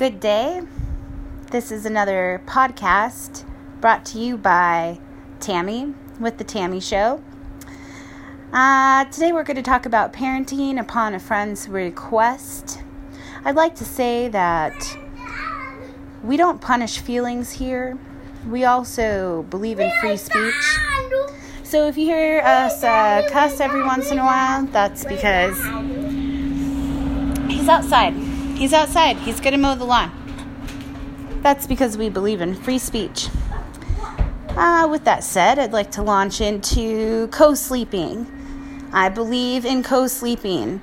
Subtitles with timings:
[0.00, 0.62] Good day.
[1.50, 3.44] This is another podcast
[3.82, 4.98] brought to you by
[5.40, 7.22] Tammy with The Tammy Show.
[8.50, 12.82] Uh, today we're going to talk about parenting upon a friend's request.
[13.44, 14.96] I'd like to say that
[16.24, 17.98] we don't punish feelings here.
[18.48, 20.78] We also believe in free speech.
[21.62, 25.58] So if you hear us uh, cuss every once in a while, that's because
[27.50, 28.29] he's outside.
[28.60, 29.16] He's outside.
[29.16, 30.12] He's going to mow the lawn.
[31.40, 33.28] That's because we believe in free speech.
[34.50, 38.26] Uh, with that said, I'd like to launch into co sleeping.
[38.92, 40.82] I believe in co sleeping.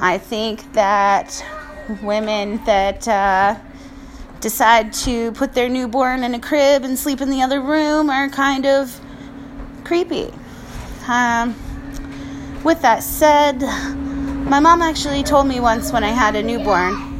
[0.00, 1.40] I think that
[2.02, 3.60] women that uh,
[4.40, 8.28] decide to put their newborn in a crib and sleep in the other room are
[8.28, 9.00] kind of
[9.84, 10.34] creepy.
[11.06, 11.54] Um,
[12.64, 13.62] with that said,
[14.44, 17.14] my mom actually told me once when I had a newborn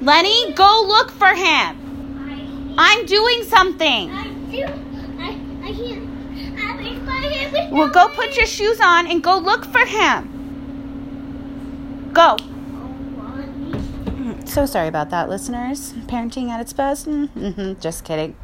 [0.00, 2.76] Lenny, go look for him.
[2.78, 4.10] I'm doing something.
[7.72, 10.34] Well, go put your shoes on and go look for him.
[12.12, 12.36] Go.
[14.44, 15.92] So sorry about that, listeners.
[16.06, 17.06] Parenting at its best?
[17.06, 18.36] Mm-hmm, just kidding.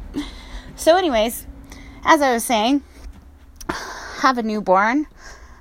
[0.75, 1.47] So, anyways,
[2.03, 2.83] as I was saying,
[4.19, 5.07] have a newborn.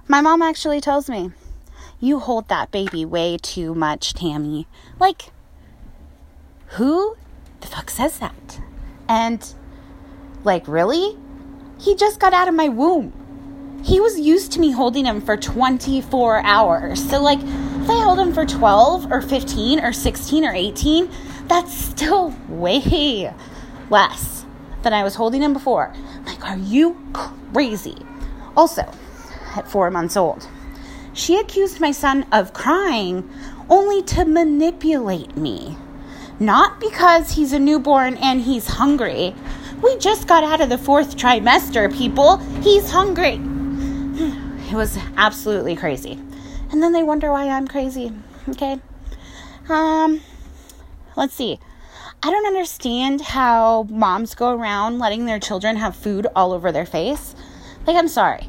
[0.09, 1.31] My mom actually tells me,
[2.05, 4.67] You hold that baby way too much, Tammy.
[5.01, 5.31] Like,
[6.77, 7.17] who
[7.63, 8.61] the fuck says that?
[9.09, 9.55] And,
[10.45, 11.17] like, really?
[11.81, 13.81] He just got out of my womb.
[13.83, 17.03] He was used to me holding him for 24 hours.
[17.09, 21.11] So, like, if I hold him for 12 or 15 or 16 or 18,
[21.49, 23.33] that's still way
[23.89, 24.45] less
[24.83, 25.95] than I was holding him before.
[26.27, 27.97] Like, are you crazy?
[28.55, 28.83] Also,
[29.57, 30.47] at four months old,
[31.15, 33.29] she accused my son of crying
[33.71, 35.77] only to manipulate me.
[36.41, 39.35] Not because he's a newborn and he's hungry.
[39.83, 42.39] We just got out of the fourth trimester, people.
[42.63, 43.41] He's hungry.
[44.65, 46.19] It was absolutely crazy.
[46.73, 48.11] And then they wonder why I'm crazy.
[48.49, 48.81] Okay?
[49.69, 50.21] Um
[51.15, 51.61] let's see.
[52.23, 56.87] I don't understand how moms go around letting their children have food all over their
[56.87, 57.37] face.
[57.87, 58.49] Like I'm sorry.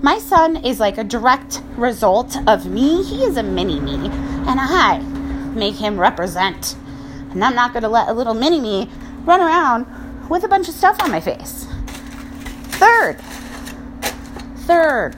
[0.00, 3.02] My son is like a direct result of me.
[3.02, 4.98] He is a mini me, and I
[5.54, 6.76] make him represent.
[7.32, 8.88] And I'm not going to let a little mini me
[9.24, 9.86] run around
[10.30, 11.66] with a bunch of stuff on my face.
[12.78, 13.18] Third,
[14.58, 15.16] third,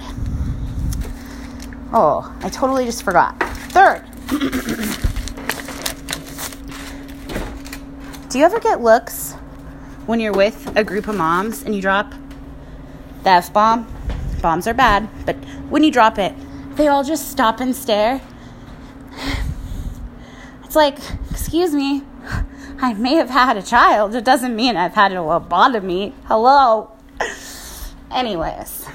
[1.93, 3.39] oh, I totally just forgot.
[3.69, 4.03] Third,
[8.31, 9.35] do you ever get looks
[10.07, 12.15] when you're with a group of moms and you drop
[13.25, 13.87] the F bomb?
[14.41, 15.37] Bombs are bad, but
[15.69, 16.35] when you drop it,
[16.77, 18.21] they all just stop and stare.
[20.65, 20.99] It's like,
[21.31, 22.03] excuse me,
[22.81, 24.15] I may have had a child.
[24.15, 26.15] It doesn't mean I've had a lobotomy.
[26.25, 26.93] Hello.
[28.11, 28.87] Anyways,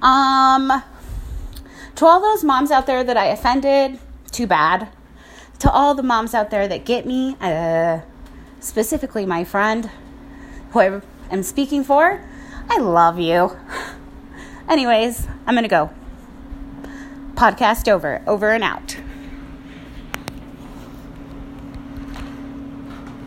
[0.00, 0.82] um,
[1.96, 3.98] to all those moms out there that I offended,
[4.30, 4.88] too bad.
[5.60, 8.00] To all the moms out there that get me, uh,
[8.60, 9.90] specifically my friend
[10.70, 11.00] who I
[11.30, 12.24] am speaking for,
[12.68, 13.56] I love you.
[14.72, 15.90] Anyways, I'm gonna go.
[17.34, 18.22] Podcast over.
[18.26, 18.96] Over and out.